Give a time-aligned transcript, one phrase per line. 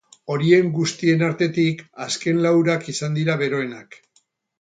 [0.35, 3.99] Horien guztien artetik, azken laurak izan dira beroenak.